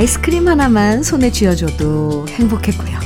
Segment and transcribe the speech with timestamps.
[0.00, 2.98] 땐 아이스크림 하나만 손에 쥐어줘도 행복했고요.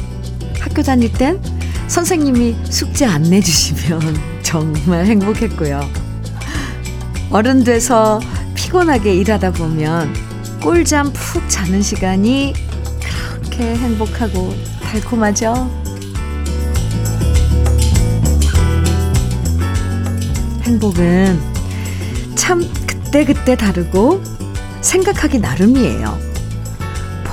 [0.60, 1.40] 학교 다닐 땐
[1.88, 4.00] 선생님이 숙제 안 내주시면
[4.42, 5.80] 정말 행복했고요.
[7.30, 8.20] 어른 돼서
[8.54, 10.14] 피곤하게 일하다 보면
[10.62, 12.54] 꿀잠 푹 자는 시간이
[13.40, 15.68] 그렇게 행복하고 달콤하죠.
[20.62, 21.40] 행복은
[22.36, 24.22] 참 그때그때 다르고
[24.80, 26.33] 생각하기 나름이에요.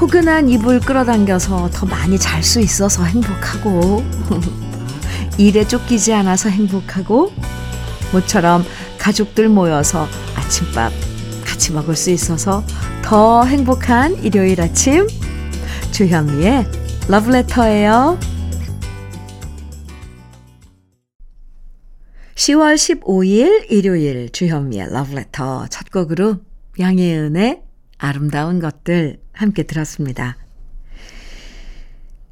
[0.01, 4.03] 포근한 이불 끌어당겨서 더 많이 잘 수 있어서 행복하고,
[5.37, 7.31] 일에 쫓기지 않아서 행복하고,
[8.11, 8.63] 모처럼
[8.97, 10.91] 가족들 모여서 아침밥
[11.45, 12.63] 같이 먹을 수 있어서
[13.03, 15.05] 더 행복한 일요일 아침,
[15.91, 16.65] 주현미의
[17.07, 18.17] 러브레터예요.
[22.33, 26.37] 10월 15일 일요일 주현미의 러브레터 첫 곡으로
[26.79, 27.61] 양혜은의
[27.99, 30.37] 아름다운 것들 함께 들었습니다.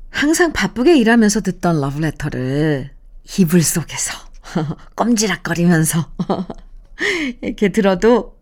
[0.09, 2.91] 항상 바쁘게 일하면서 듣던 러브레터를
[3.37, 4.13] 이불 속에서
[4.95, 6.11] 껌지락거리면서
[7.41, 8.37] 이렇게 들어도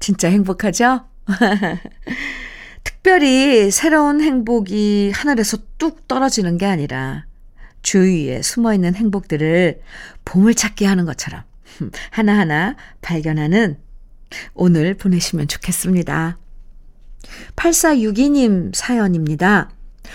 [0.00, 1.04] 진짜 행복하죠?
[2.84, 7.26] 특별히 새로운 행복이 하늘에서 뚝 떨어지는 게 아니라
[7.82, 9.80] 주위에 숨어 있는 행복들을
[10.24, 11.42] 보물찾기 하는 것처럼
[12.10, 13.78] 하나하나 발견하는
[14.54, 16.38] 오늘 보내시면 좋겠습니다.
[17.56, 19.70] 8462님 사연입니다.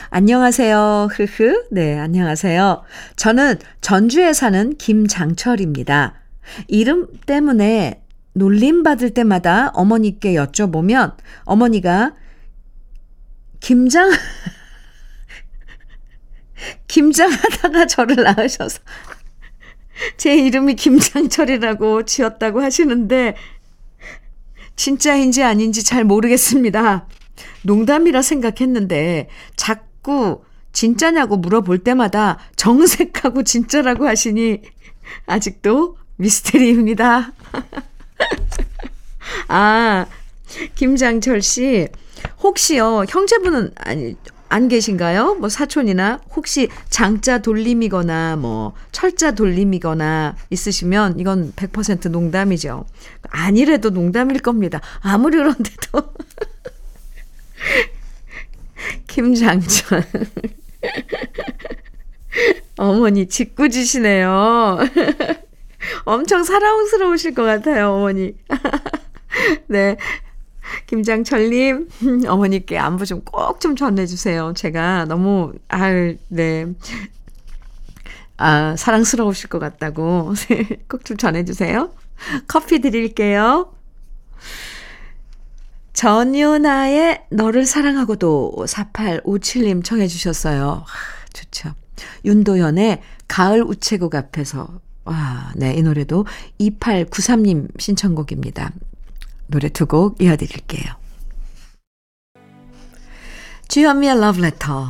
[0.09, 1.09] 안녕하세요.
[1.11, 1.67] 흐흐.
[1.71, 2.83] 네, 안녕하세요.
[3.15, 6.15] 저는 전주에 사는 김장철입니다.
[6.67, 12.13] 이름 때문에 놀림 받을 때마다 어머니께 여쭤보면 어머니가
[13.59, 14.09] 김장,
[16.87, 18.79] 김장하다가 저를 낳으셔서
[20.17, 23.35] 제 이름이 김장철이라고 지었다고 하시는데
[24.79, 27.05] 진짜인지 아닌지 잘 모르겠습니다.
[27.63, 30.41] 농담이라 생각했는데 자꾸
[30.71, 34.61] 진짜냐고 물어볼 때마다 정색하고 진짜라고 하시니
[35.25, 37.33] 아직도 미스테리입니다.
[39.49, 40.05] 아,
[40.75, 41.89] 김장철 씨,
[42.41, 44.15] 혹시요, 형제분은 아니,
[44.49, 45.35] 안 계신가요?
[45.35, 52.85] 뭐 사촌이나 혹시 장자 돌림이거나 뭐 철자 돌림이거나 있으시면 이건 100% 농담이죠.
[53.29, 54.81] 아니래도 농담일 겁니다.
[55.01, 56.01] 아무리 그런데도.
[59.07, 60.03] 김장철.
[62.77, 64.79] 어머니 짓궂으시네요.
[66.05, 68.35] 엄청 사랑스러우실 것 같아요, 어머니.
[69.67, 69.97] 네.
[70.87, 71.89] 김장철님,
[72.27, 74.53] 어머니께 안부 좀 꼭 좀 전해주세요.
[74.55, 76.65] 제가 너무, 아유, 네.
[78.37, 80.33] 아, 사랑스러우실 것 같다고.
[80.87, 81.91] 꼭 좀 전해주세요.
[82.47, 83.73] 커피 드릴게요.
[85.93, 90.85] 전윤아의 너를 사랑하고도 4857님 청해주셨어요.
[91.33, 91.73] 좋죠.
[92.23, 96.25] 윤도현의 가을 우체국 앞에서 와, 네, 이 노래도
[96.61, 98.71] 2893님 신청곡입니다.
[99.49, 100.93] 노래 두 곡 이어드릴게요.
[103.67, 104.87] 주현미의 러브레터.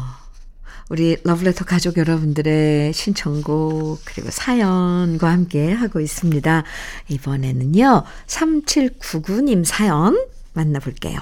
[0.89, 6.63] 우리 러브레터 가족 여러분들의 신청곡 그리고 사연과 함께 하고 있습니다.
[7.09, 8.03] 이번에는요.
[8.27, 10.17] 3799님 사연
[10.53, 11.19] 만나볼게요.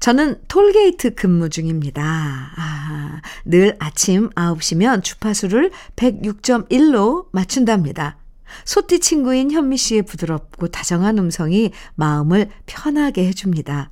[0.00, 2.02] 저는 톨게이트 근무 중입니다.
[2.04, 8.16] 아, 늘 아침 9시면 주파수를 106.1로 맞춘답니다.
[8.64, 13.90] 소띠 친구인 현미 씨의 부드럽고 다정한 음성이 마음을 편하게 해줍니다.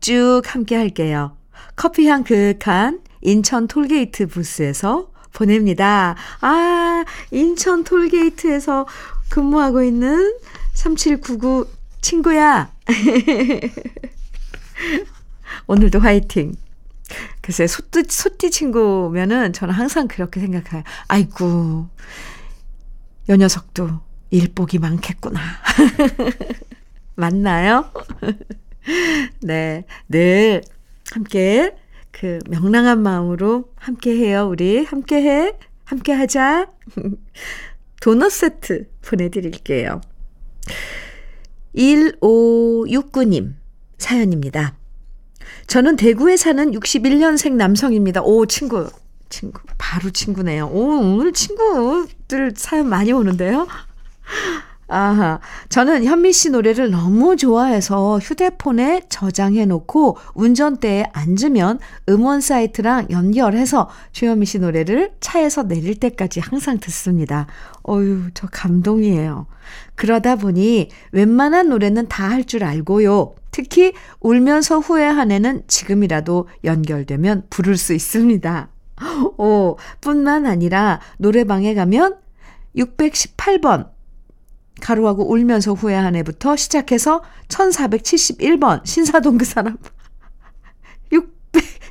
[0.00, 1.36] 쭉 함께 할게요.
[1.76, 6.14] 커피향 그윽한 인천 톨게이트 부스에서 보냅니다.
[6.40, 8.86] 아, 인천 톨게이트에서
[9.28, 10.36] 근무하고 있는
[10.74, 11.66] 3799
[12.00, 12.72] 친구야.
[15.66, 16.54] 오늘도 화이팅.
[17.40, 20.82] 글쎄, 소띠, 소띠 친구면은 저는 항상 그렇게 생각해요.
[21.08, 21.88] 아이고,
[23.28, 24.00] 요 녀석도
[24.30, 25.40] 일복이 많겠구나.
[27.16, 27.90] 맞나요?
[29.40, 30.62] 네, 늘
[31.12, 31.76] 함께
[32.10, 34.48] 그 명랑한 마음으로 함께 해요.
[34.50, 35.52] 우리 함께 해.
[35.84, 36.70] 함께 하자.
[38.00, 40.00] 도넛 세트 보내드릴게요.
[41.74, 43.54] 1569님
[43.98, 44.76] 사연입니다.
[45.66, 48.22] 저는 대구에 사는 61년생 남성입니다.
[48.22, 48.88] 오, 친구.
[49.28, 49.60] 친구.
[49.78, 50.66] 바로 친구네요.
[50.66, 53.68] 오, 오늘 친구 들 사연 많이 오는데요.
[54.88, 55.38] 아하.
[55.68, 61.78] 저는 현미 씨 노래를 너무 좋아해서 휴대폰에 저장해 놓고 운전대에 앉으면
[62.08, 67.46] 음원 사이트랑 연결해서 주현미 씨 노래를 차에서 내릴 때까지 항상 듣습니다.
[67.88, 69.46] 어유, 저 감동이에요.
[69.94, 73.34] 그러다 보니 웬만한 노래는 다 할 줄 알고요.
[73.52, 78.68] 특히 울면서 후회한 애는 지금이라도 연결되면 부를 수 있습니다.
[79.38, 82.16] 오, 뿐만 아니라 노래방에 가면
[82.76, 83.90] 618번
[84.80, 89.76] 가로하고 울면서 후회한 애부터 시작해서 1471번 신사동 그 사람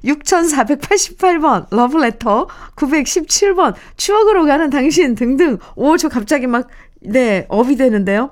[0.03, 8.31] 6488번 러브레터 917번 추억으로 가는 당신 등등 오 저 갑자기 막네 업이 되는데요.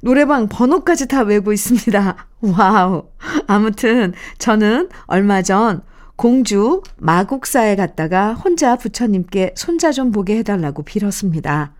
[0.00, 2.16] 노래방 번호까지 다 외우고 있습니다.
[2.40, 3.04] 와우.
[3.46, 5.82] 아무튼 저는 얼마 전
[6.16, 11.74] 공주 마곡사에 갔다가 혼자 부처님께 손자 좀 보게 해달라고 빌었습니다.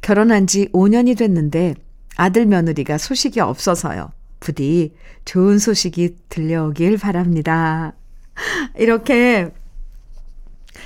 [0.00, 1.74] 결혼한 지 5년이 됐는데
[2.16, 4.12] 아들 며느리가 소식이 없어서요.
[4.40, 4.94] 부디
[5.24, 7.94] 좋은 소식이 들려오길 바랍니다.
[8.76, 9.52] 이렇게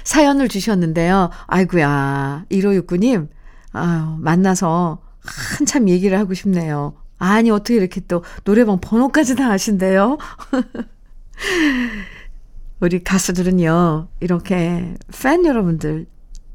[0.02, 1.31] 사연을 주셨는데요.
[1.46, 3.29] 아이구야 1569님,
[3.73, 6.94] 아유, 만나서 한참 얘기를 하고 싶네요.
[7.19, 10.19] 아니, 어떻게 이렇게 또 노래방 번호까지 다 아신대요?
[12.81, 16.06] 우리 가수들은요, 이렇게 팬 여러분들,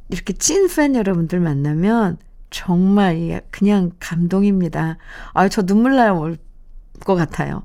[0.10, 2.18] 이렇게 찐 팬 여러분들 만나면
[2.50, 4.98] 정말 그냥 감동입니다.
[5.34, 6.38] 아, 저 눈물 나올
[7.06, 7.63] 것 같아요.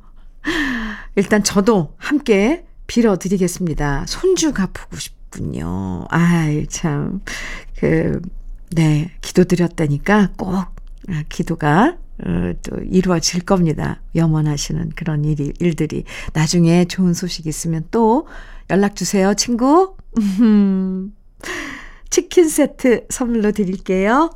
[1.17, 4.05] 일단 저도 함께 빌어드리겠습니다.
[4.07, 6.07] 손주 갚고 싶군요.
[6.11, 7.21] 아이, 참,
[7.79, 8.21] 그,
[8.71, 14.01] 네, 기도 드렸다니까 꼭 아, 기도가 어, 또 이루어질 겁니다.
[14.15, 16.05] 염원하시는 그런 일이, 일들이.
[16.33, 18.27] 나중에 좋은 소식 있으면 또
[18.71, 19.97] 연락 주세요, 친구.
[22.11, 24.31] 치킨 세트 선물로 드릴게요.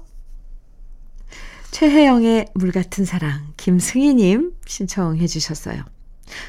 [1.71, 5.83] 최혜영의 물 같은 사랑, 김승희님 신청해 주셨어요.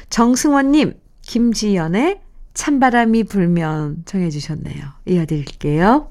[0.08, 2.20] 정승원님, 김지연의
[2.54, 4.82] 찬바람이 불면 정해 주셨네요.
[5.06, 6.08] 이어드릴게요.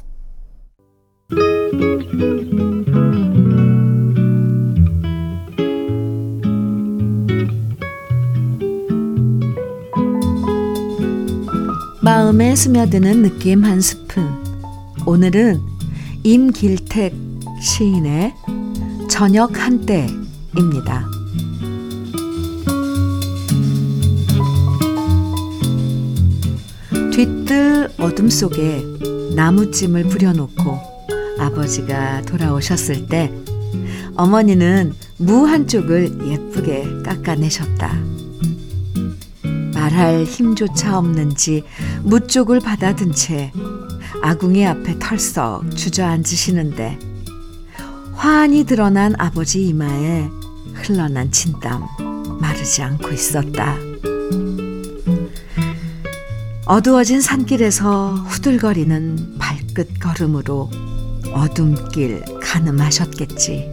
[12.01, 14.23] 마음에 스며드는 느낌 한 스푼.
[15.05, 15.59] 오늘은
[16.23, 17.13] 임길택
[17.61, 18.33] 시인의
[19.19, 21.09] 저녁 한때입니다.
[27.11, 28.81] 뒤뜰 어둠 속에
[29.35, 30.79] 나무찜을 부려놓고
[31.37, 33.29] 아버지가 돌아오셨을 때
[34.15, 37.93] 어머니는 무 한쪽을 예쁘게 깎아내셨다.
[39.73, 41.65] 말할 힘조차 없는지
[42.03, 43.51] 무 쪽을 받아든 채
[44.21, 47.08] 아궁이 앞에 털썩 주저앉으시는데
[48.19, 50.29] 환히 드러난 아버지 이마에
[50.73, 51.87] 흘러난 진땀
[52.41, 53.77] 마르지 않고 있었다.
[56.65, 60.69] 어두워진 산길에서 후들거리는 발끝 걸음으로
[61.31, 63.71] 어둠길 가늠하셨겠지.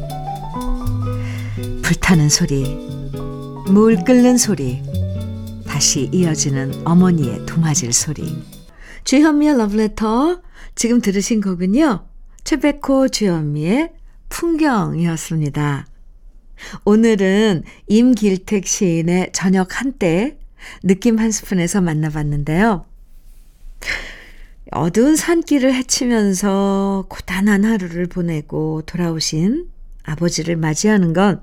[1.82, 2.62] 불타는 소리,
[3.68, 4.80] 물 끓는 소리,
[5.66, 8.44] 다시 이어지는 어머니의 도마질 소리.
[9.02, 10.40] 주현미의 러브레터
[10.76, 12.06] 지금 들으신 곡은요.
[12.44, 13.95] 최백호 주현미의
[14.28, 15.86] 풍경이었습니다.
[16.84, 20.38] 오늘은 임길택 시인의 저녁 한때
[20.82, 22.86] 느낌 한 스푼에서 만나봤는데요.
[24.72, 29.70] 어두운 산길을 헤치면서 고단한 하루를 보내고 돌아오신
[30.02, 31.40] 아버지를 맞이하는 건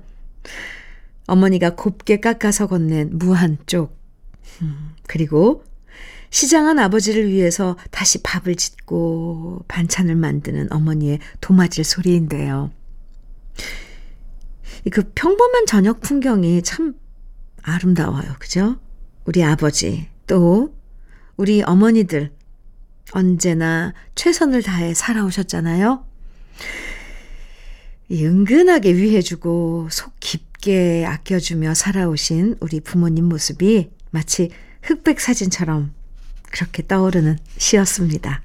[1.26, 3.96] 어머니가 곱게 깎아서 건넨 무한 쪽,
[4.60, 5.64] 음, 그리고
[6.30, 12.72] 시장한 아버지를 위해서 다시 밥을 짓고 반찬을 만드는 어머니의 도마질 소리인데요.
[14.90, 16.94] 그 평범한 저녁 풍경이 참
[17.62, 18.34] 아름다워요.
[18.38, 18.76] 그죠?
[19.24, 20.74] 우리 아버지, 또
[21.36, 22.32] 우리 어머니들
[23.12, 26.04] 언제나 최선을 다해 살아오셨잖아요.
[28.10, 34.50] 은근하게 위해주고 속 깊게 아껴주며 살아오신 우리 부모님 모습이 마치
[34.82, 35.94] 흑백 사진처럼
[36.50, 38.42] 그렇게 떠오르는 시였습니다.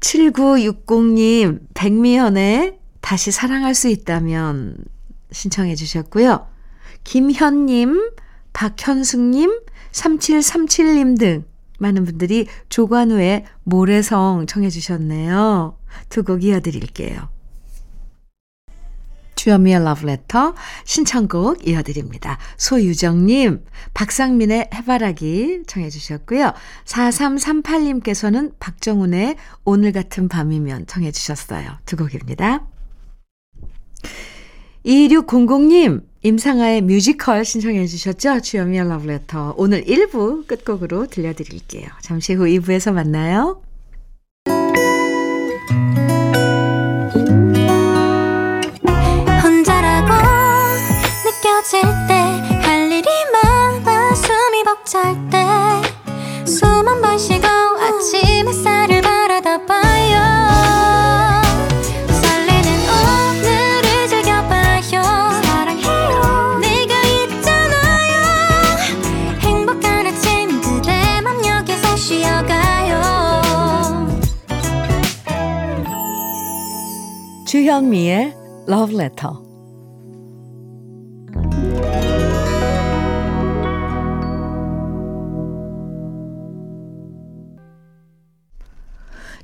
[0.00, 2.77] 7960님, 백미연의
[3.08, 4.76] 다시 사랑할 수 있다면
[5.32, 6.46] 신청해 주셨고요.
[7.04, 8.10] 김현님,
[8.52, 9.60] 박현숙님,
[9.92, 11.44] 3737님 등
[11.78, 15.78] 많은 분들이 조관우의 모래성 청해 주셨네요.
[16.10, 17.30] 두 곡 이어드릴게요.
[19.36, 22.36] 주현미의 러브레터 신청곡 이어드립니다.
[22.58, 26.52] 소유정님, 박상민의 해바라기 청해 주셨고요.
[26.84, 31.78] 4338님께서는 박정훈의 오늘 같은 밤이면 청해 주셨어요.
[31.86, 32.66] 두 곡입니다.
[34.84, 38.40] 2600님, 임상아의 뮤지컬 신청해 주셨죠?
[38.40, 39.54] 주현미의 러브레터.
[39.56, 41.88] 오늘 1부 끝곡으로 들려드릴게요.
[42.02, 43.60] 잠시 후 2부에서 만나요.
[49.42, 50.12] 혼자라고
[51.24, 52.14] 느껴질 때
[52.62, 55.38] 할 일이 많아 숨이 벅찰 때
[56.46, 58.87] 숨 한 번 쉬고 아침 햇살
[77.88, 78.34] 주현미의
[78.68, 79.32] Love Letter.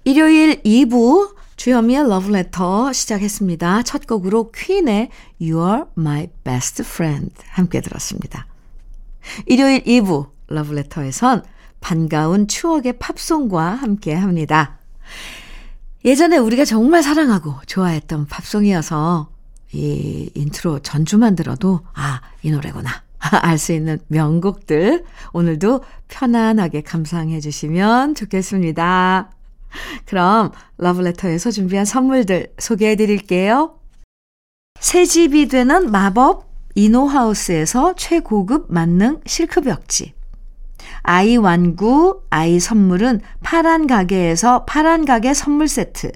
[0.04, 3.82] 일요일 2부 주현미의 Love Letter 시작했습니다.
[3.84, 5.08] 첫 곡으로 퀸의
[5.40, 8.46] You Are My Best Friend 함께 들었습니다.
[9.46, 11.44] 일요일 2부 Love Letter에선
[11.80, 14.78] 반가운 추억의 팝송과 함께 합니다.
[16.04, 19.30] 예전에 우리가 정말 사랑하고 좋아했던 팝송이어서
[19.72, 22.90] 이 인트로 전주만 들어도 아, 이 노래구나.
[23.18, 29.30] 알 수 있는 명곡들 오늘도 편안하게 감상해 주시면 좋겠습니다.
[30.04, 33.78] 그럼 러브레터에서 준비한 선물들 소개해 드릴게요.
[34.78, 40.12] 새 집이 되는 마법 이노하우스에서 최고급 만능 실크벽지
[41.02, 46.12] 아이 완구, 아이 선물은 파란 가게에서 파란 가게 선물 세트.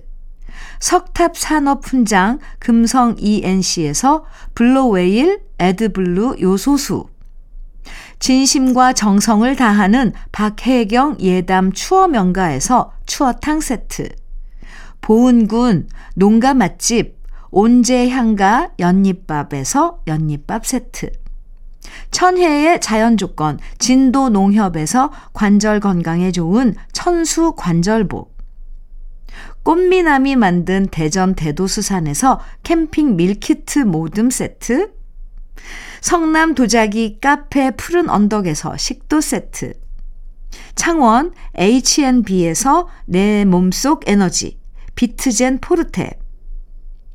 [0.80, 7.06] 석탑 산업 훈장 금성 ENC에서 블로웨일 에드블루 요소수.
[8.18, 14.08] 진심과 정성을 다하는 박혜경 예담 추어 명가에서 추어탕 세트.
[15.00, 17.16] 보은군 농가 맛집
[17.50, 21.10] 온재향가 연잎밥에서 연잎밥 세트.
[22.11, 28.28] 천혜의 자연 조건 진도 농협에서 관절 건강에 좋은 천수 관절보
[29.62, 34.92] 꽃미남이 만든 대전 대도수산에서 캠핑 밀키트 모듬 세트.
[36.00, 39.75] 성남 도자기 카페 푸른 언덕에서 식도 세트.
[40.75, 44.59] 창원 H&B에서 내 몸속 에너지
[44.95, 46.18] 비트젠 포르테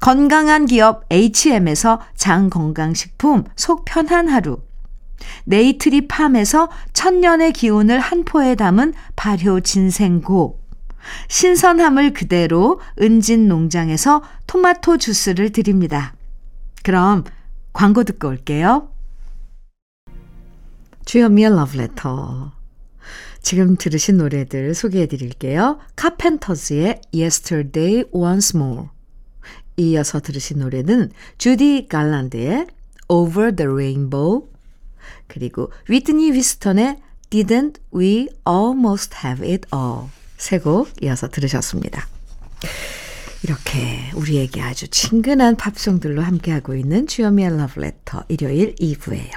[0.00, 4.62] 건강한 기업 H&M에서 장건강식품 속 편한 하루
[5.44, 10.58] 네이트리 팜에서 천년의 기운을 한 포에 담은 발효 진생고
[11.28, 16.14] 신선함을 그대로 은진 농장에서 토마토 주스를 드립니다.
[16.82, 17.24] 그럼
[17.72, 18.90] 광고 듣고 올게요.
[21.04, 22.52] 주현미의 러브레터
[23.42, 25.78] 지금 들으신 노래들 소개해 드릴게요.
[25.96, 28.88] 카펜터즈의 Yesterday Once More
[29.80, 32.66] 이어서 들으신 노래는 주디 갈란드의
[33.08, 34.46] Over the Rainbow
[35.26, 36.98] 그리고 위트니 위스턴의
[37.30, 42.06] Didn't We Almost Have It All 세 곡 이어서 들으셨습니다.
[43.42, 49.32] 이렇게 우리에게 아주 친근한 팝송들로 함께하고 있는 주여미의 러브레터 일요일 2부예요.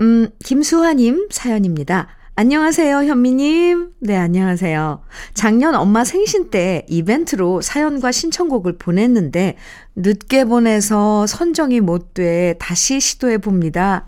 [0.00, 2.08] 음, 김수화님 사연입니다.
[2.38, 3.92] 안녕하세요, 현미님.
[4.00, 5.02] 네, 안녕하세요.
[5.32, 9.56] 작년 엄마 생신 때 이벤트로 사연과 신청곡을 보냈는데,
[9.94, 14.04] 늦게 보내서 선정이 못 돼 다시 시도해 봅니다.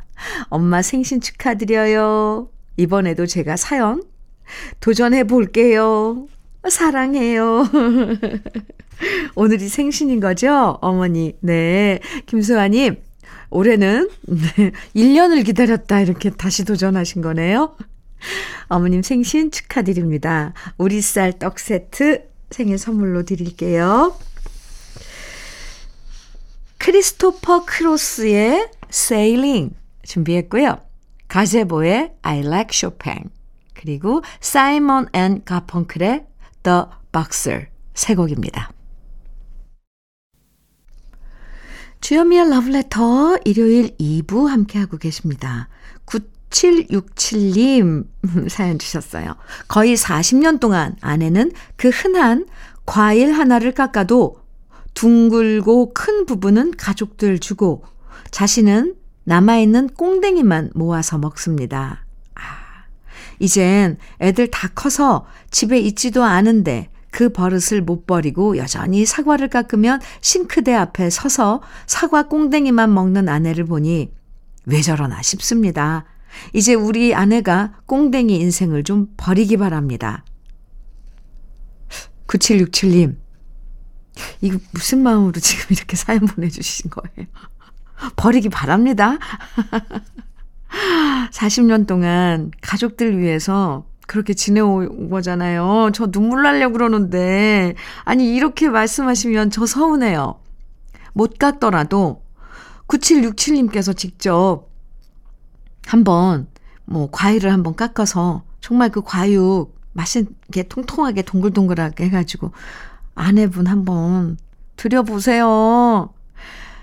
[0.51, 2.51] 엄마 생신 축하드려요.
[2.77, 4.03] 이번에도 제가 사연
[4.81, 6.27] 도전해 볼게요.
[6.69, 7.67] 사랑해요.
[9.37, 10.77] 오늘이 생신인 거죠?
[10.83, 11.35] 어머니.
[11.41, 12.01] 네.
[12.27, 12.97] 김수아님,
[13.49, 14.11] 올해는
[14.95, 16.01] 1년을 기다렸다.
[16.03, 17.75] 이렇게 다시 도전하신 거네요.
[18.69, 20.53] 어머님 생신 축하드립니다.
[20.77, 24.17] 우리쌀 떡 세트 생일 선물로 드릴게요.
[26.79, 30.81] 크리스토퍼 크로스의 Sailing 준비했고요.
[31.29, 33.31] 가제보의 I Like Chopin
[33.75, 36.27] 그리고 사이먼 앤 가펑클의
[36.63, 36.83] The
[37.13, 38.71] Boxer 세 곡입니다.
[42.01, 45.69] 주현미의 러브레터 일요일 2부 함께하고 계십니다.
[46.51, 48.07] 9767님
[48.49, 49.37] 사연 주셨어요.
[49.67, 52.47] 거의 40년 동안 아내는 그 흔한
[52.87, 54.41] 과일 하나를 깎아도
[54.95, 57.85] 둥글고 큰 부분은 가족들 주고
[58.31, 62.05] 자신은 남아있는 꽁댕이만 모아서 먹습니다.
[62.35, 62.41] 아,
[63.39, 70.75] 이젠 애들 다 커서 집에 있지도 않은데 그 버릇을 못 버리고 여전히 사과를 깎으면 싱크대
[70.75, 74.13] 앞에 서서 사과 꽁댕이만 먹는 아내를 보니
[74.67, 76.05] 왜 저러나 싶습니다.
[76.53, 80.25] 이제 우리 아내가 꽁댕이 인생을 좀 버리기 바랍니다.
[82.27, 83.17] 9767님,
[84.41, 87.29] 이거 무슨 마음으로 지금 이렇게 사연 보내주신 거예요?
[88.17, 89.19] 버리기 바랍니다.
[91.33, 95.91] 40년 동안 가족들 위해서 그렇게 지내온 거잖아요.
[95.93, 100.41] 저 눈물 날려고 그러는데, 아니, 이렇게 말씀하시면 저 서운해요.
[101.13, 102.23] 못 갔더라도
[102.87, 104.69] 9767님께서 직접
[105.89, 106.47] 한번
[106.85, 112.53] 뭐 과일을 한번 깎아서 정말 그 과육 맛있게 통통하게 동글동글하게 해가지고
[113.15, 114.37] 아내분 한번
[114.77, 116.13] 드려보세요.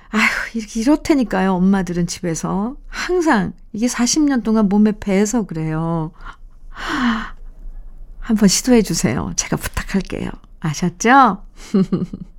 [0.10, 1.54] 아휴, 이렇다니까요.
[1.54, 2.78] 엄마들은 집에서.
[2.88, 6.12] 항상 이게 40년 동안 몸에 배서 그래요.
[8.20, 9.34] 한번 시도해 주세요.
[9.36, 10.30] 제가 부탁할게요.
[10.62, 11.44] 아셨죠?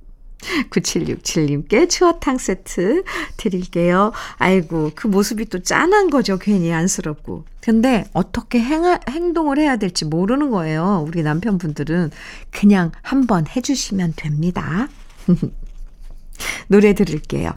[0.69, 3.03] 9767님께 추어탕 세트
[3.37, 4.11] 드릴게요.
[4.37, 6.37] 아이고, 그 모습이 또 짠한 거죠.
[6.37, 7.45] 괜히 안쓰럽고.
[7.61, 11.03] 근데 어떻게 행, 행동을 해야 될지 모르는 거예요.
[11.07, 12.11] 우리 남편분들은
[12.49, 14.87] 그냥 한번 해주시면 됩니다.
[16.67, 17.51] 노래 들을게요.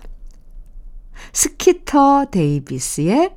[1.32, 3.36] 스키터 데이비스의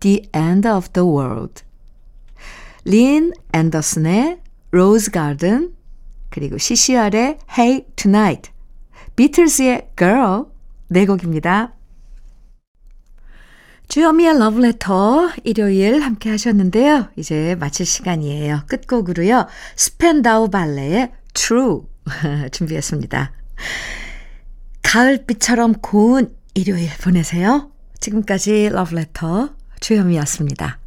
[0.00, 1.62] The End of the World.
[2.84, 4.40] 린 앤더슨의
[4.72, 5.74] Rose Garden.
[6.30, 8.53] 그리고 CCR의 Hey Tonight.
[9.16, 10.44] 비틀스의 Girl.
[10.88, 11.74] 네 곡입니다.
[13.88, 17.08] 주여미의 러브레터 일요일 함께 하셨는데요.
[17.16, 18.62] 이제 마칠 시간이에요.
[18.66, 19.46] 끝곡으로요.
[19.76, 21.82] 스펜다우 발레의 True
[22.50, 23.32] 준비했습니다.
[24.82, 27.70] 가을빛처럼 고운 일요일 보내세요.
[28.00, 30.83] 지금까지 러브레터 주현미였습니다.